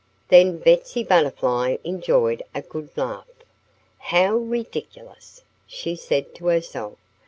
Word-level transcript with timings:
Then 0.29 0.57
Betsy 0.57 1.03
Butterfly 1.03 1.77
enjoyed 1.83 2.41
a 2.55 2.63
good 2.63 2.89
laugh. 2.97 3.27
"How 3.99 4.33
ridiculous!" 4.35 5.43
she 5.67 5.95
said 5.95 6.33
to 6.33 6.47
herself. 6.47 6.97